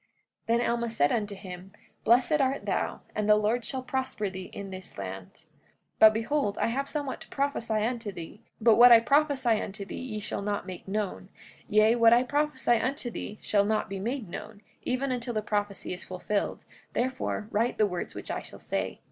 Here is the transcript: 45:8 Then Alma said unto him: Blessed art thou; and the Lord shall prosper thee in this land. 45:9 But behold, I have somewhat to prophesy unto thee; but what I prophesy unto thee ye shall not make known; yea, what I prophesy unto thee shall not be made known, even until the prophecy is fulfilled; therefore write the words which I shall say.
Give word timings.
45:8 0.00 0.06
Then 0.58 0.70
Alma 0.70 0.88
said 0.88 1.12
unto 1.12 1.34
him: 1.34 1.72
Blessed 2.04 2.40
art 2.40 2.64
thou; 2.64 3.02
and 3.14 3.28
the 3.28 3.36
Lord 3.36 3.66
shall 3.66 3.82
prosper 3.82 4.30
thee 4.30 4.48
in 4.54 4.70
this 4.70 4.96
land. 4.96 5.28
45:9 5.30 5.44
But 5.98 6.14
behold, 6.14 6.56
I 6.56 6.68
have 6.68 6.88
somewhat 6.88 7.20
to 7.20 7.28
prophesy 7.28 7.84
unto 7.84 8.10
thee; 8.10 8.40
but 8.62 8.76
what 8.76 8.92
I 8.92 9.00
prophesy 9.00 9.60
unto 9.60 9.84
thee 9.84 9.98
ye 10.00 10.18
shall 10.18 10.40
not 10.40 10.64
make 10.66 10.88
known; 10.88 11.28
yea, 11.68 11.96
what 11.96 12.14
I 12.14 12.22
prophesy 12.22 12.78
unto 12.78 13.10
thee 13.10 13.38
shall 13.42 13.66
not 13.66 13.90
be 13.90 13.98
made 14.00 14.26
known, 14.30 14.62
even 14.84 15.12
until 15.12 15.34
the 15.34 15.42
prophecy 15.42 15.92
is 15.92 16.02
fulfilled; 16.04 16.64
therefore 16.94 17.48
write 17.50 17.76
the 17.76 17.86
words 17.86 18.14
which 18.14 18.30
I 18.30 18.40
shall 18.40 18.58
say. 18.60 19.02